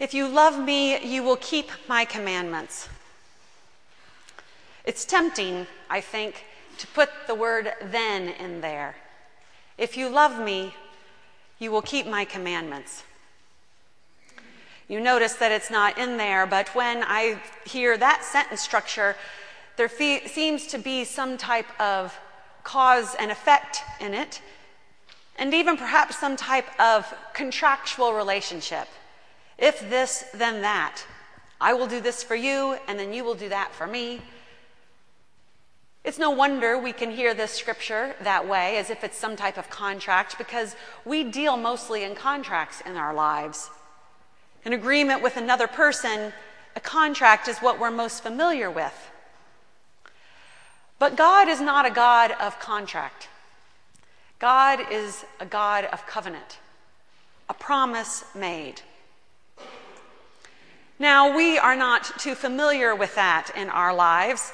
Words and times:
If 0.00 0.14
you 0.14 0.26
love 0.26 0.58
me, 0.58 0.98
you 1.04 1.22
will 1.22 1.36
keep 1.36 1.70
my 1.86 2.06
commandments. 2.06 2.88
It's 4.86 5.04
tempting, 5.04 5.66
I 5.90 6.00
think, 6.00 6.46
to 6.78 6.86
put 6.86 7.10
the 7.26 7.34
word 7.34 7.74
then 7.84 8.30
in 8.30 8.62
there. 8.62 8.96
If 9.76 9.98
you 9.98 10.08
love 10.08 10.42
me, 10.42 10.74
you 11.58 11.70
will 11.70 11.82
keep 11.82 12.06
my 12.06 12.24
commandments. 12.24 13.04
You 14.88 15.00
notice 15.00 15.34
that 15.34 15.52
it's 15.52 15.70
not 15.70 15.98
in 15.98 16.16
there, 16.16 16.46
but 16.46 16.74
when 16.74 17.04
I 17.04 17.38
hear 17.66 17.98
that 17.98 18.24
sentence 18.24 18.62
structure, 18.62 19.16
there 19.76 19.90
fe- 19.90 20.26
seems 20.26 20.66
to 20.68 20.78
be 20.78 21.04
some 21.04 21.36
type 21.36 21.78
of 21.78 22.18
cause 22.64 23.14
and 23.16 23.30
effect 23.30 23.82
in 24.00 24.14
it, 24.14 24.40
and 25.36 25.52
even 25.52 25.76
perhaps 25.76 26.18
some 26.18 26.36
type 26.36 26.68
of 26.80 27.12
contractual 27.34 28.14
relationship. 28.14 28.88
If 29.60 29.88
this, 29.90 30.24
then 30.34 30.62
that. 30.62 31.04
I 31.60 31.74
will 31.74 31.86
do 31.86 32.00
this 32.00 32.22
for 32.22 32.34
you, 32.34 32.78
and 32.88 32.98
then 32.98 33.12
you 33.12 33.22
will 33.22 33.34
do 33.34 33.50
that 33.50 33.72
for 33.74 33.86
me. 33.86 34.22
It's 36.02 36.18
no 36.18 36.30
wonder 36.30 36.78
we 36.78 36.92
can 36.92 37.10
hear 37.10 37.34
this 37.34 37.52
scripture 37.52 38.16
that 38.22 38.48
way, 38.48 38.78
as 38.78 38.88
if 38.88 39.04
it's 39.04 39.18
some 39.18 39.36
type 39.36 39.58
of 39.58 39.68
contract, 39.68 40.38
because 40.38 40.74
we 41.04 41.24
deal 41.24 41.58
mostly 41.58 42.04
in 42.04 42.14
contracts 42.14 42.80
in 42.80 42.96
our 42.96 43.12
lives. 43.12 43.70
An 44.64 44.72
agreement 44.72 45.22
with 45.22 45.36
another 45.36 45.66
person, 45.66 46.32
a 46.74 46.80
contract 46.80 47.46
is 47.48 47.58
what 47.58 47.78
we're 47.78 47.90
most 47.90 48.22
familiar 48.22 48.70
with. 48.70 49.10
But 50.98 51.16
God 51.16 51.48
is 51.48 51.60
not 51.60 51.84
a 51.84 51.90
God 51.90 52.32
of 52.32 52.58
contract. 52.58 53.28
God 54.38 54.80
is 54.90 55.26
a 55.38 55.44
God 55.44 55.84
of 55.84 56.06
covenant, 56.06 56.58
a 57.50 57.54
promise 57.54 58.24
made. 58.34 58.80
Now, 61.00 61.34
we 61.34 61.58
are 61.58 61.74
not 61.74 62.04
too 62.18 62.34
familiar 62.34 62.94
with 62.94 63.14
that 63.14 63.50
in 63.56 63.70
our 63.70 63.94
lives. 63.94 64.52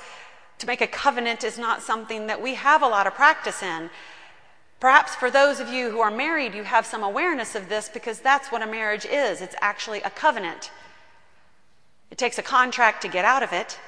To 0.59 0.67
make 0.69 0.81
a 0.81 0.87
covenant 0.87 1.43
is 1.43 1.59
not 1.59 1.83
something 1.83 2.29
that 2.29 2.41
we 2.41 2.55
have 2.55 2.83
a 2.83 2.87
lot 2.87 3.09
of 3.09 3.15
practice 3.15 3.65
in. 3.65 3.91
Perhaps 4.79 5.17
for 5.17 5.29
those 5.29 5.59
of 5.59 5.69
you 5.69 5.91
who 5.91 5.99
are 5.99 6.11
married, 6.11 6.55
you 6.55 6.63
have 6.63 6.87
some 6.87 7.03
awareness 7.03 7.57
of 7.57 7.69
this 7.69 7.89
because 7.89 8.21
that's 8.21 8.53
what 8.53 8.63
a 8.63 8.67
marriage 8.67 9.05
is 9.05 9.41
it's 9.41 9.57
actually 9.61 10.01
a 10.03 10.11
covenant. 10.11 10.71
It 12.13 12.19
takes 12.19 12.39
a 12.39 12.45
contract 12.45 13.03
to 13.03 13.09
get 13.09 13.25
out 13.25 13.43
of 13.43 13.53
it, 13.53 13.81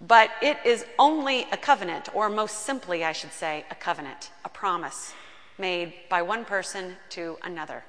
but 0.00 0.30
it 0.40 0.56
is 0.64 0.86
only 0.98 1.46
a 1.52 1.58
covenant, 1.58 2.08
or 2.14 2.30
most 2.30 2.60
simply, 2.60 3.04
I 3.04 3.12
should 3.12 3.32
say, 3.32 3.66
a 3.70 3.74
covenant, 3.74 4.30
a 4.46 4.48
promise 4.48 5.12
made 5.58 5.92
by 6.08 6.22
one 6.22 6.46
person 6.46 6.96
to 7.10 7.36
another. 7.42 7.84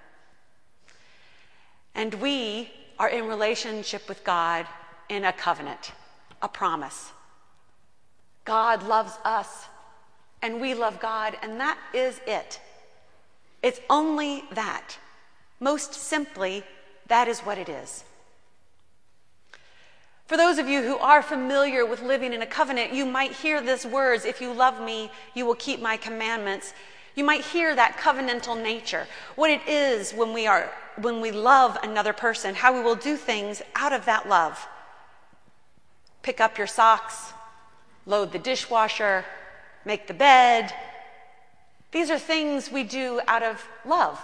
And 1.96 2.14
we 2.16 2.72
are 3.00 3.10
in 3.10 3.28
relationship 3.28 4.08
with 4.08 4.24
God 4.24 4.66
in 5.10 5.26
a 5.26 5.34
covenant, 5.34 5.92
a 6.42 6.48
promise. 6.48 7.12
God 8.46 8.84
loves 8.84 9.14
us, 9.24 9.66
and 10.42 10.62
we 10.62 10.74
love 10.74 11.00
God, 11.00 11.38
and 11.42 11.60
that 11.60 11.78
is 11.94 12.20
it. 12.26 12.60
It's 13.62 13.80
only 13.90 14.44
that. 14.54 14.98
Most 15.60 15.94
simply, 15.94 16.64
that 17.08 17.28
is 17.28 17.42
what 17.42 17.58
it 17.58 17.70
is. 17.70 18.04
For 20.32 20.38
those 20.38 20.60
of 20.60 20.70
you 20.70 20.82
who 20.82 20.98
are 20.98 21.22
familiar 21.22 21.86
with 21.86 22.02
living 22.02 22.32
in 22.32 22.42
a 22.42 22.46
covenant, 22.46 22.94
you 22.94 23.06
might 23.06 23.34
hear 23.34 23.62
these 23.62 23.86
words 23.86 24.24
If 24.24 24.40
you 24.40 24.54
love 24.54 24.82
me, 24.82 25.12
you 25.36 25.46
will 25.46 25.56
keep 25.56 25.82
my 25.82 25.98
commandments. 25.98 26.74
You 27.16 27.24
might 27.24 27.42
hear 27.42 27.76
that 27.76 27.98
covenantal 27.98 28.62
nature, 28.62 29.08
what 29.36 29.50
it 29.50 29.62
is 29.68 30.14
when 30.14 30.34
we 30.34 30.48
are 30.48 30.72
when 30.98 31.22
we 31.22 31.32
love 31.32 31.78
another 31.84 32.14
person, 32.14 32.54
how 32.54 32.74
we 32.74 32.82
will 32.82 32.96
do 32.96 33.16
things 33.16 33.62
out 33.76 33.94
of 33.94 34.06
that 34.06 34.28
love 34.28 34.68
pick 36.22 36.40
up 36.40 36.58
your 36.58 36.68
socks, 36.68 37.34
load 38.06 38.32
the 38.32 38.40
dishwasher, 38.40 39.26
make 39.86 40.08
the 40.08 40.14
bed. 40.14 40.74
These 41.92 42.10
are 42.10 42.20
things 42.20 42.72
we 42.72 42.84
do 42.84 43.22
out 43.28 43.44
of 43.44 43.68
love, 43.86 44.20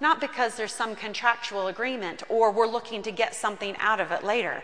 not 0.00 0.20
because 0.20 0.54
there's 0.54 0.72
some 0.72 0.94
contractual 0.94 1.66
agreement 1.66 2.22
or 2.28 2.50
we're 2.50 2.66
looking 2.66 3.02
to 3.02 3.10
get 3.10 3.34
something 3.34 3.76
out 3.78 4.00
of 4.00 4.12
it 4.12 4.24
later. 4.24 4.62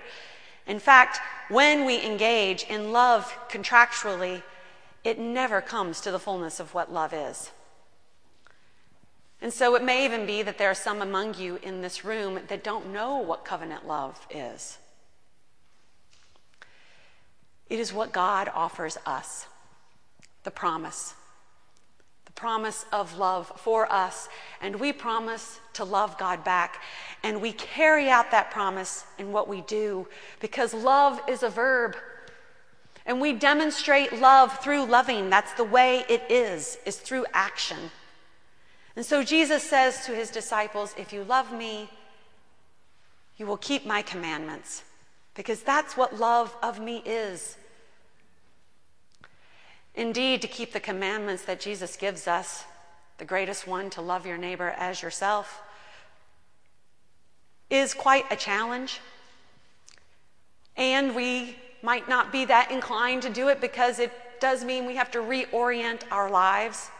In 0.66 0.78
fact, 0.78 1.18
when 1.48 1.84
we 1.84 2.04
engage 2.04 2.64
in 2.64 2.92
love 2.92 3.36
contractually, 3.50 4.42
it 5.04 5.18
never 5.18 5.60
comes 5.60 6.00
to 6.02 6.10
the 6.10 6.18
fullness 6.18 6.60
of 6.60 6.74
what 6.74 6.92
love 6.92 7.12
is. 7.12 7.50
And 9.40 9.52
so 9.52 9.76
it 9.76 9.84
may 9.84 10.04
even 10.04 10.26
be 10.26 10.42
that 10.42 10.58
there 10.58 10.70
are 10.70 10.74
some 10.74 11.00
among 11.00 11.34
you 11.34 11.60
in 11.62 11.80
this 11.80 12.04
room 12.04 12.40
that 12.48 12.64
don't 12.64 12.92
know 12.92 13.18
what 13.18 13.44
covenant 13.44 13.86
love 13.86 14.26
is. 14.30 14.78
It 17.70 17.78
is 17.78 17.92
what 17.92 18.12
God 18.12 18.50
offers 18.54 18.98
us 19.06 19.46
the 20.42 20.50
promise. 20.50 21.14
The 22.24 22.32
promise 22.32 22.86
of 22.92 23.18
love 23.18 23.52
for 23.56 23.90
us. 23.92 24.28
And 24.60 24.76
we 24.76 24.92
promise 24.92 25.60
to 25.74 25.84
love 25.84 26.18
God 26.18 26.42
back. 26.42 26.82
And 27.22 27.40
we 27.40 27.52
carry 27.52 28.08
out 28.08 28.30
that 28.30 28.50
promise 28.50 29.04
in 29.18 29.30
what 29.30 29.46
we 29.46 29.60
do 29.62 30.08
because 30.40 30.72
love 30.74 31.20
is 31.28 31.42
a 31.42 31.50
verb. 31.50 31.96
And 33.06 33.20
we 33.20 33.32
demonstrate 33.34 34.20
love 34.20 34.58
through 34.60 34.86
loving. 34.86 35.30
That's 35.30 35.52
the 35.54 35.64
way 35.64 36.04
it 36.08 36.22
is, 36.30 36.78
is 36.84 36.96
through 36.96 37.26
action. 37.32 37.90
And 38.98 39.06
so 39.06 39.22
Jesus 39.22 39.62
says 39.62 40.04
to 40.06 40.12
his 40.12 40.28
disciples, 40.28 40.92
If 40.98 41.12
you 41.12 41.22
love 41.22 41.52
me, 41.52 41.88
you 43.36 43.46
will 43.46 43.56
keep 43.56 43.86
my 43.86 44.02
commandments 44.02 44.82
because 45.34 45.62
that's 45.62 45.96
what 45.96 46.18
love 46.18 46.52
of 46.64 46.80
me 46.80 47.04
is. 47.06 47.56
Indeed, 49.94 50.42
to 50.42 50.48
keep 50.48 50.72
the 50.72 50.80
commandments 50.80 51.44
that 51.44 51.60
Jesus 51.60 51.94
gives 51.94 52.26
us, 52.26 52.64
the 53.18 53.24
greatest 53.24 53.68
one, 53.68 53.88
to 53.90 54.00
love 54.00 54.26
your 54.26 54.36
neighbor 54.36 54.74
as 54.76 55.00
yourself, 55.00 55.62
is 57.70 57.94
quite 57.94 58.24
a 58.32 58.36
challenge. 58.36 58.98
And 60.76 61.14
we 61.14 61.54
might 61.82 62.08
not 62.08 62.32
be 62.32 62.46
that 62.46 62.72
inclined 62.72 63.22
to 63.22 63.30
do 63.30 63.46
it 63.46 63.60
because 63.60 64.00
it 64.00 64.10
does 64.40 64.64
mean 64.64 64.86
we 64.86 64.96
have 64.96 65.12
to 65.12 65.18
reorient 65.18 66.00
our 66.10 66.28
lives. 66.28 66.90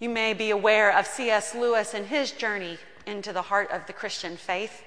You 0.00 0.08
may 0.08 0.32
be 0.32 0.48
aware 0.48 0.96
of 0.96 1.06
C.S. 1.06 1.54
Lewis 1.54 1.92
and 1.92 2.06
his 2.06 2.32
journey 2.32 2.78
into 3.06 3.34
the 3.34 3.42
heart 3.42 3.70
of 3.70 3.86
the 3.86 3.92
Christian 3.92 4.38
faith. 4.38 4.82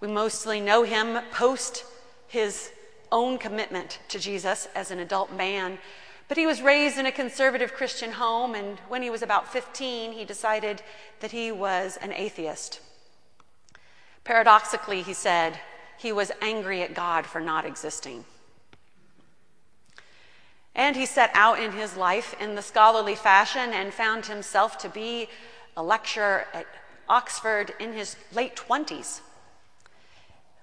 We 0.00 0.08
mostly 0.08 0.58
know 0.58 0.84
him 0.84 1.18
post 1.30 1.84
his 2.28 2.72
own 3.12 3.36
commitment 3.36 3.98
to 4.08 4.18
Jesus 4.18 4.68
as 4.74 4.90
an 4.90 4.98
adult 5.00 5.34
man. 5.34 5.76
But 6.28 6.38
he 6.38 6.46
was 6.46 6.62
raised 6.62 6.96
in 6.96 7.04
a 7.04 7.12
conservative 7.12 7.74
Christian 7.74 8.12
home, 8.12 8.54
and 8.54 8.78
when 8.88 9.02
he 9.02 9.10
was 9.10 9.20
about 9.20 9.52
15, 9.52 10.12
he 10.12 10.24
decided 10.24 10.82
that 11.20 11.32
he 11.32 11.52
was 11.52 11.98
an 12.00 12.14
atheist. 12.14 12.80
Paradoxically, 14.24 15.02
he 15.02 15.12
said, 15.12 15.60
he 15.98 16.10
was 16.10 16.32
angry 16.40 16.80
at 16.80 16.94
God 16.94 17.26
for 17.26 17.40
not 17.40 17.66
existing. 17.66 18.24
And 20.74 20.96
he 20.96 21.06
set 21.06 21.30
out 21.34 21.60
in 21.60 21.72
his 21.72 21.96
life 21.96 22.34
in 22.40 22.54
the 22.54 22.62
scholarly 22.62 23.14
fashion 23.14 23.72
and 23.72 23.92
found 23.92 24.26
himself 24.26 24.78
to 24.78 24.88
be 24.88 25.28
a 25.76 25.82
lecturer 25.82 26.46
at 26.54 26.66
Oxford 27.08 27.74
in 27.80 27.92
his 27.92 28.16
late 28.32 28.54
20s 28.56 29.20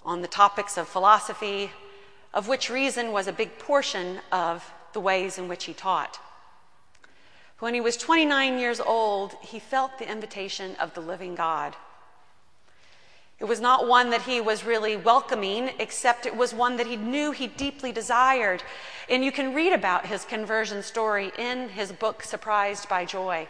on 0.06 0.22
the 0.22 0.28
topics 0.28 0.78
of 0.78 0.88
philosophy, 0.88 1.72
of 2.34 2.48
which 2.48 2.70
reason 2.70 3.12
was 3.12 3.28
a 3.28 3.34
big 3.34 3.60
portion 3.60 4.20
of 4.32 4.72
the 4.94 5.00
ways 5.00 5.38
in 5.38 5.50
which 5.50 5.66
he 5.66 5.74
taught. 5.74 6.20
When 7.60 7.74
he 7.74 7.82
was 7.82 7.98
29 7.98 8.58
years 8.58 8.80
old, 8.80 9.36
he 9.42 9.60
felt 9.60 9.98
the 9.98 10.10
invitation 10.10 10.76
of 10.78 10.94
the 10.94 11.02
living 11.02 11.36
God. 11.36 11.76
It 13.40 13.46
was 13.46 13.62
not 13.62 13.88
one 13.88 14.10
that 14.10 14.24
he 14.24 14.42
was 14.42 14.66
really 14.66 14.96
welcoming, 14.96 15.70
except 15.78 16.26
it 16.26 16.36
was 16.36 16.54
one 16.54 16.78
that 16.78 16.88
he 16.88 16.96
knew 16.96 17.32
he 17.32 17.46
deeply 17.48 17.92
desired. 17.92 18.64
And 19.10 19.24
you 19.24 19.32
can 19.32 19.54
read 19.54 19.74
about 19.74 20.08
his 20.08 20.26
conversion 20.26 20.82
story 20.82 21.32
in 21.38 21.70
his 21.70 21.92
book, 21.92 22.24
Surprised 22.24 22.90
by 22.90 23.06
Joy. 23.06 23.48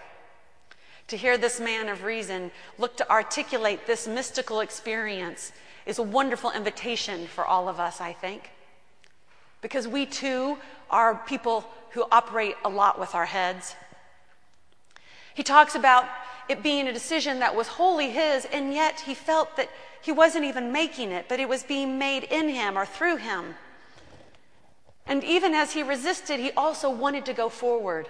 To 1.08 1.16
hear 1.16 1.38
this 1.38 1.62
man 1.62 1.88
of 1.88 2.04
reason 2.04 2.52
look 2.78 2.98
to 2.98 3.10
articulate 3.10 3.88
this 3.88 4.08
mystical 4.08 4.60
experience 4.60 5.54
is 5.86 6.00
a 6.00 6.04
wonderful 6.04 6.52
invitation 6.52 7.26
for 7.28 7.46
all 7.46 7.70
of 7.70 7.80
us, 7.80 8.02
I 8.02 8.12
think. 8.12 8.50
Because 9.62 9.88
we 9.88 10.06
too 10.06 10.58
are 10.90 11.16
people 11.16 11.66
who 11.92 12.04
operate 12.12 12.56
a 12.66 12.70
lot 12.70 13.00
with 13.00 13.16
our 13.16 13.26
heads. 13.26 13.76
He 15.34 15.44
talks 15.44 15.76
about 15.76 16.06
it 16.50 16.64
being 16.64 16.88
a 16.88 16.94
decision 16.94 17.40
that 17.40 17.56
was 17.56 17.68
wholly 17.68 18.12
his, 18.12 18.46
and 18.46 18.74
yet 18.74 19.02
he 19.02 19.14
felt 19.14 19.56
that 19.58 19.70
he 20.02 20.12
wasn't 20.12 20.46
even 20.46 20.72
making 20.72 21.12
it, 21.12 21.26
but 21.28 21.40
it 21.40 21.50
was 21.50 21.64
being 21.64 21.98
made 21.98 22.24
in 22.24 22.50
him 22.50 22.78
or 22.78 22.86
through 22.86 23.18
him. 23.18 23.56
And 25.06 25.24
even 25.24 25.54
as 25.54 25.74
he 25.74 25.84
resisted, 25.84 26.40
he 26.40 26.52
also 26.52 26.90
wanted 26.90 27.26
to 27.26 27.34
go 27.34 27.50
forward. 27.50 28.08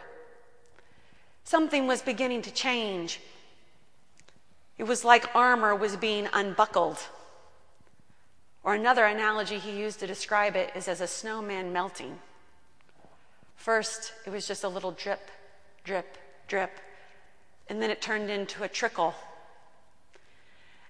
Something 1.44 1.88
was 1.88 2.02
beginning 2.02 2.42
to 2.44 2.52
change. 2.52 3.20
It 4.78 4.84
was 4.84 5.06
like 5.06 5.36
armor 5.36 5.76
was 5.76 5.96
being 5.96 6.28
unbuckled. 6.34 7.00
Or 8.64 8.74
another 8.74 9.06
analogy 9.06 9.58
he 9.58 9.72
used 9.72 10.00
to 10.02 10.08
describe 10.08 10.56
it 10.56 10.72
is 10.76 10.88
as 10.88 11.02
a 11.02 11.08
snowman 11.08 11.72
melting. 11.72 12.20
First, 13.56 14.14
it 14.26 14.30
was 14.30 14.48
just 14.48 14.64
a 14.64 14.70
little 14.70 14.92
drip, 14.92 15.32
drip, 15.84 16.18
drip, 16.48 16.72
and 17.70 17.82
then 17.82 17.90
it 17.90 18.02
turned 18.02 18.30
into 18.30 18.64
a 18.64 18.68
trickle. 18.68 19.16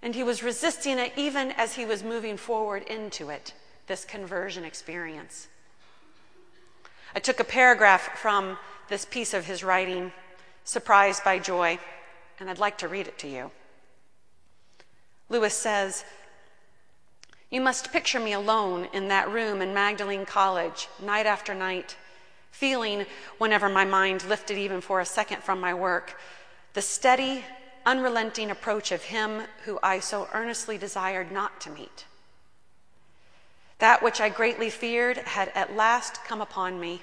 And 0.01 0.13
he 0.13 0.24
was 0.24 0.44
resisting 0.44 1.00
it 1.00 1.13
even 1.15 1.51
as 1.51 1.75
he 1.75 1.85
was 1.85 2.03
moving 2.03 2.38
forward 2.38 2.83
into 2.83 3.29
it, 3.29 3.53
this 3.88 4.06
conversion 4.06 4.63
experience. 4.63 5.47
I 7.15 7.19
took 7.19 7.39
a 7.39 7.44
paragraph 7.44 8.18
from 8.19 8.57
this 8.89 9.06
piece 9.06 9.33
of 9.33 9.45
his 9.45 9.63
writing, 9.63 10.12
Surprised 10.63 11.24
by 11.24 11.39
Joy, 11.39 11.79
and 12.39 12.50
I'd 12.50 12.59
like 12.59 12.77
to 12.79 12.88
read 12.88 13.07
it 13.07 13.18
to 13.19 13.27
you. 13.27 13.51
Lewis 15.29 15.53
says, 15.53 16.06
You 17.50 17.62
must 17.62 17.91
picture 17.91 18.19
me 18.19 18.33
alone 18.33 18.88
in 18.94 19.07
that 19.07 19.29
room 19.29 19.62
in 19.62 19.74
Magdalene 19.74 20.25
College, 20.25 20.88
night 21.01 21.25
after 21.25 21.53
night, 21.53 21.97
feeling, 22.51 23.06
whenever 23.38 23.69
my 23.69 23.85
mind 23.85 24.24
lifted 24.25 24.57
even 24.57 24.81
for 24.81 25.00
a 25.00 25.06
second 25.06 25.44
from 25.44 25.59
my 25.59 25.74
work, 25.74 26.19
the 26.77 26.81
steady, 26.83 27.44
unrelenting 27.88 28.51
approach 28.51 28.91
of 28.91 29.01
him 29.01 29.41
who 29.65 29.79
I 29.81 30.00
so 30.00 30.29
earnestly 30.31 30.77
desired 30.77 31.31
not 31.31 31.59
to 31.62 31.71
meet. 31.71 32.06
That 33.79 34.03
which 34.03 34.21
I 34.21 34.29
greatly 34.29 34.69
feared 34.69 35.18
had 35.18 35.51
at 35.56 35.75
last 35.75 36.24
come 36.24 36.39
upon 36.39 36.79
me. 36.79 37.01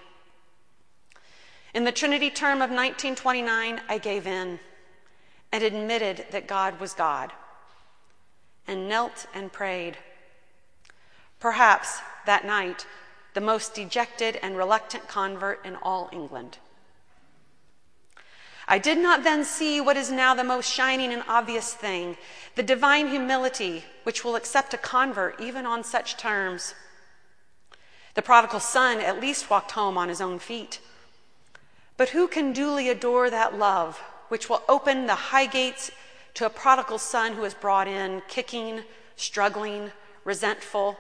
In 1.75 1.83
the 1.83 1.91
Trinity 1.91 2.31
term 2.31 2.59
of 2.59 2.71
1929, 2.71 3.81
I 3.89 3.99
gave 3.99 4.29
in 4.29 4.61
and 5.51 5.65
admitted 5.65 6.27
that 6.31 6.47
God 6.47 6.79
was 6.79 6.95
God 6.95 7.33
and 8.69 8.89
knelt 8.89 9.27
and 9.35 9.53
prayed. 9.53 9.97
Perhaps 11.41 11.99
that 12.27 12.45
night, 12.47 12.87
the 13.33 13.41
most 13.41 13.75
dejected 13.75 14.39
and 14.41 14.57
reluctant 14.57 15.09
convert 15.09 15.67
in 15.67 15.75
all 15.75 16.09
England. 16.13 16.59
I 18.67 18.79
did 18.79 18.99
not 18.99 19.25
then 19.25 19.45
see 19.45 19.81
what 19.81 19.97
is 19.97 20.11
now 20.11 20.35
the 20.35 20.45
most 20.45 20.71
shining 20.71 21.13
and 21.13 21.23
obvious 21.29 21.75
thing 21.75 22.17
the 22.55 22.63
divine 22.63 23.09
humility 23.09 23.85
which 24.05 24.25
will 24.25 24.37
accept 24.37 24.75
a 24.75 24.79
convert 24.79 25.41
even 25.41 25.67
on 25.67 25.83
such 25.83 26.17
terms. 26.17 26.75
The 28.15 28.23
prodigal 28.23 28.61
son 28.61 29.01
at 29.01 29.21
least 29.21 29.51
walked 29.51 29.73
home 29.73 29.99
on 29.99 30.09
his 30.09 30.21
own 30.21 30.39
feet. 30.39 30.81
But 31.97 32.11
who 32.11 32.29
can 32.29 32.53
duly 32.53 32.89
adore 32.89 33.29
that 33.31 33.59
love 33.59 33.99
which 34.29 34.49
will 34.49 34.63
open 34.69 35.07
the 35.07 35.15
high 35.15 35.47
gates 35.47 35.91
to 36.35 36.47
a 36.47 36.51
prodigal 36.51 36.99
son 36.99 37.35
who 37.35 37.45
is 37.45 37.55
brought 37.55 37.87
in, 37.87 38.23
kicking, 38.29 38.83
struggling, 39.17 39.93
resentful, 40.25 40.97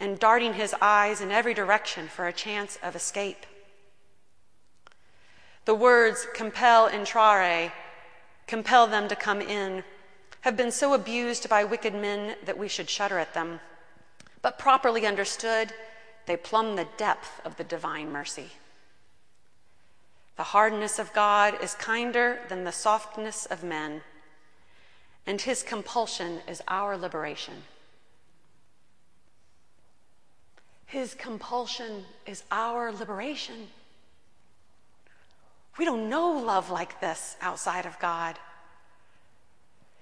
and 0.00 0.18
darting 0.18 0.54
his 0.54 0.74
eyes 0.80 1.20
in 1.20 1.30
every 1.30 1.54
direction 1.54 2.08
for 2.08 2.26
a 2.26 2.32
chance 2.32 2.78
of 2.82 2.96
escape? 2.96 3.46
The 5.64 5.74
words 5.74 6.26
compelle 6.34 6.88
intrare, 6.88 7.72
compel 8.46 8.86
them 8.86 9.08
to 9.08 9.16
come 9.16 9.40
in, 9.40 9.84
have 10.40 10.56
been 10.56 10.72
so 10.72 10.92
abused 10.92 11.48
by 11.48 11.62
wicked 11.62 11.94
men 11.94 12.36
that 12.44 12.58
we 12.58 12.68
should 12.68 12.90
shudder 12.90 13.18
at 13.18 13.32
them. 13.32 13.60
But 14.42 14.58
properly 14.58 15.06
understood, 15.06 15.72
they 16.26 16.36
plumb 16.36 16.74
the 16.74 16.88
depth 16.96 17.40
of 17.44 17.56
the 17.56 17.64
divine 17.64 18.10
mercy. 18.10 18.50
The 20.36 20.42
hardness 20.42 20.98
of 20.98 21.12
God 21.12 21.62
is 21.62 21.74
kinder 21.74 22.40
than 22.48 22.64
the 22.64 22.72
softness 22.72 23.46
of 23.46 23.62
men, 23.62 24.00
and 25.26 25.40
his 25.40 25.62
compulsion 25.62 26.40
is 26.48 26.60
our 26.66 26.96
liberation. 26.96 27.62
His 30.86 31.14
compulsion 31.14 32.04
is 32.26 32.42
our 32.50 32.90
liberation. 32.90 33.68
We 35.78 35.84
don't 35.84 36.08
know 36.08 36.30
love 36.30 36.70
like 36.70 37.00
this 37.00 37.36
outside 37.40 37.86
of 37.86 37.98
God. 37.98 38.38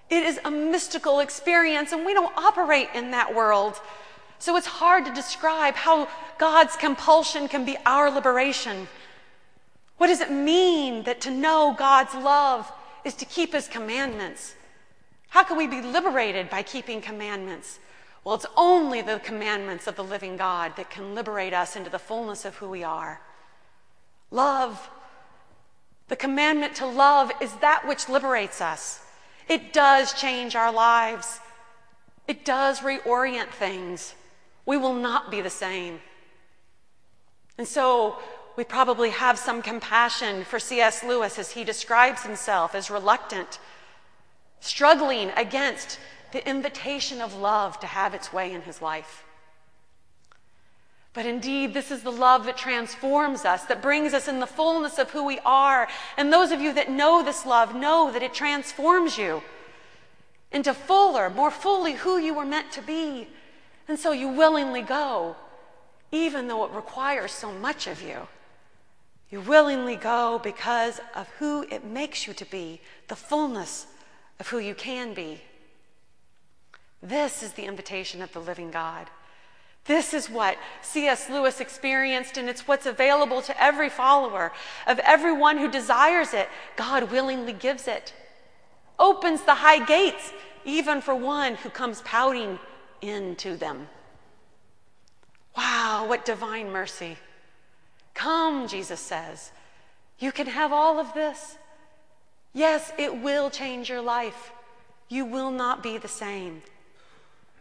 It 0.09 0.23
is 0.23 0.39
a 0.43 0.51
mystical 0.51 1.21
experience, 1.21 1.93
and 1.93 2.05
we 2.05 2.13
don't 2.13 2.35
operate 2.37 2.89
in 2.93 3.11
that 3.11 3.33
world. 3.33 3.79
So 4.39 4.57
it's 4.57 4.67
hard 4.67 5.05
to 5.05 5.13
describe 5.13 5.75
how 5.75 6.09
God's 6.37 6.75
compulsion 6.75 7.47
can 7.47 7.63
be 7.63 7.77
our 7.85 8.11
liberation. 8.11 8.87
What 9.97 10.07
does 10.07 10.19
it 10.19 10.31
mean 10.31 11.03
that 11.03 11.21
to 11.21 11.31
know 11.31 11.75
God's 11.77 12.13
love 12.15 12.71
is 13.05 13.13
to 13.15 13.25
keep 13.25 13.53
his 13.53 13.67
commandments? 13.67 14.55
How 15.29 15.43
can 15.43 15.55
we 15.55 15.67
be 15.67 15.81
liberated 15.81 16.49
by 16.49 16.63
keeping 16.63 16.99
commandments? 16.99 17.79
Well, 18.23 18.35
it's 18.35 18.45
only 18.57 19.01
the 19.01 19.19
commandments 19.19 19.87
of 19.87 19.95
the 19.95 20.03
living 20.03 20.35
God 20.35 20.75
that 20.75 20.89
can 20.89 21.15
liberate 21.15 21.53
us 21.53 21.75
into 21.75 21.89
the 21.89 21.99
fullness 21.99 22.43
of 22.43 22.55
who 22.57 22.67
we 22.67 22.83
are. 22.83 23.21
Love 24.29 24.89
the 26.11 26.17
commandment 26.17 26.75
to 26.75 26.85
love 26.85 27.31
is 27.39 27.53
that 27.61 27.87
which 27.87 28.09
liberates 28.09 28.59
us. 28.59 28.99
It 29.47 29.71
does 29.71 30.11
change 30.11 30.57
our 30.57 30.69
lives, 30.69 31.39
it 32.27 32.43
does 32.43 32.81
reorient 32.81 33.47
things. 33.47 34.13
We 34.65 34.75
will 34.75 34.93
not 34.93 35.31
be 35.31 35.39
the 35.39 35.49
same. 35.49 36.01
And 37.57 37.65
so 37.65 38.17
we 38.57 38.65
probably 38.65 39.11
have 39.11 39.39
some 39.39 39.61
compassion 39.61 40.43
for 40.43 40.59
C.S. 40.59 41.01
Lewis 41.01 41.39
as 41.39 41.51
he 41.51 41.63
describes 41.63 42.23
himself 42.23 42.75
as 42.75 42.91
reluctant, 42.91 43.59
struggling 44.59 45.31
against 45.37 45.97
the 46.33 46.45
invitation 46.47 47.21
of 47.21 47.33
love 47.33 47.79
to 47.79 47.87
have 47.87 48.13
its 48.13 48.33
way 48.33 48.51
in 48.51 48.63
his 48.63 48.81
life. 48.81 49.23
But 51.13 51.25
indeed, 51.25 51.73
this 51.73 51.91
is 51.91 52.03
the 52.03 52.11
love 52.11 52.45
that 52.45 52.55
transforms 52.55 53.43
us, 53.43 53.65
that 53.65 53.81
brings 53.81 54.13
us 54.13 54.27
in 54.29 54.39
the 54.39 54.47
fullness 54.47 54.97
of 54.97 55.11
who 55.11 55.25
we 55.25 55.39
are. 55.39 55.87
And 56.15 56.31
those 56.31 56.51
of 56.51 56.61
you 56.61 56.73
that 56.73 56.89
know 56.89 57.21
this 57.21 57.45
love 57.45 57.75
know 57.75 58.11
that 58.13 58.23
it 58.23 58.33
transforms 58.33 59.17
you 59.17 59.41
into 60.51 60.73
fuller, 60.73 61.29
more 61.29 61.51
fully 61.51 61.93
who 61.93 62.17
you 62.17 62.33
were 62.33 62.45
meant 62.45 62.71
to 62.73 62.81
be. 62.81 63.27
And 63.87 63.99
so 63.99 64.13
you 64.13 64.29
willingly 64.29 64.81
go, 64.81 65.35
even 66.11 66.47
though 66.47 66.63
it 66.63 66.71
requires 66.71 67.31
so 67.31 67.51
much 67.51 67.87
of 67.87 68.01
you. 68.01 68.27
You 69.29 69.41
willingly 69.41 69.95
go 69.95 70.39
because 70.41 70.99
of 71.15 71.27
who 71.39 71.63
it 71.71 71.85
makes 71.85 72.27
you 72.27 72.33
to 72.33 72.45
be, 72.45 72.81
the 73.07 73.15
fullness 73.15 73.87
of 74.39 74.47
who 74.49 74.59
you 74.59 74.75
can 74.75 75.13
be. 75.13 75.41
This 77.01 77.41
is 77.41 77.53
the 77.53 77.63
invitation 77.63 78.21
of 78.21 78.31
the 78.33 78.41
living 78.41 78.71
God. 78.71 79.09
This 79.85 80.13
is 80.13 80.29
what 80.29 80.57
C.S. 80.81 81.29
Lewis 81.29 81.59
experienced, 81.59 82.37
and 82.37 82.47
it's 82.47 82.67
what's 82.67 82.85
available 82.85 83.41
to 83.41 83.63
every 83.63 83.89
follower. 83.89 84.51
Of 84.85 84.99
everyone 84.99 85.57
who 85.57 85.69
desires 85.69 86.33
it, 86.33 86.49
God 86.75 87.11
willingly 87.11 87.53
gives 87.53 87.87
it. 87.87 88.13
Opens 88.99 89.41
the 89.41 89.55
high 89.55 89.83
gates, 89.83 90.31
even 90.65 91.01
for 91.01 91.15
one 91.15 91.55
who 91.55 91.69
comes 91.69 92.01
pouting 92.01 92.59
into 93.01 93.57
them. 93.57 93.87
Wow, 95.57 96.05
what 96.07 96.25
divine 96.25 96.71
mercy. 96.71 97.17
Come, 98.13 98.67
Jesus 98.67 98.99
says. 98.99 99.51
You 100.19 100.31
can 100.31 100.45
have 100.45 100.71
all 100.71 100.99
of 100.99 101.13
this. 101.13 101.57
Yes, 102.53 102.93
it 102.99 103.17
will 103.21 103.49
change 103.49 103.89
your 103.89 104.01
life. 104.01 104.51
You 105.09 105.25
will 105.25 105.51
not 105.51 105.81
be 105.81 105.97
the 105.97 106.07
same 106.07 106.61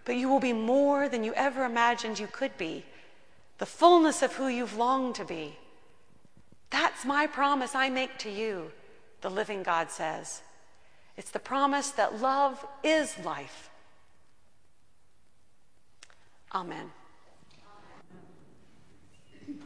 but 0.04 0.16
you 0.16 0.28
will 0.28 0.40
be 0.40 0.52
more 0.52 1.08
than 1.08 1.24
you 1.24 1.32
ever 1.34 1.64
imagined 1.64 2.18
you 2.18 2.26
could 2.26 2.56
be, 2.56 2.84
the 3.58 3.66
fullness 3.66 4.22
of 4.22 4.34
who 4.34 4.48
you've 4.48 4.76
longed 4.76 5.14
to 5.16 5.24
be. 5.24 5.56
That's 6.70 7.04
my 7.04 7.26
promise 7.26 7.74
I 7.74 7.90
make 7.90 8.18
to 8.18 8.30
you, 8.30 8.70
the 9.20 9.30
living 9.30 9.62
God 9.62 9.90
says. 9.90 10.42
It's 11.16 11.30
the 11.30 11.38
promise 11.38 11.90
that 11.92 12.20
love 12.20 12.64
is 12.82 13.18
life. 13.24 13.68
Amen. 16.52 16.90